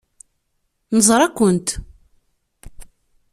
Neẓra-kent. 0.95 1.69